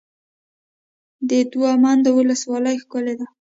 د 1.29 1.31
دوه 1.51 1.71
منده 1.83 2.09
ولسوالۍ 2.13 2.75
ښکلې 2.83 3.13
ده 3.19 3.25